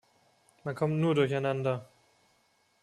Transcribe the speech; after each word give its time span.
Man 0.63 0.73
kommt 0.73 0.97
nur 0.99 1.13
durcheinander. 1.13 1.87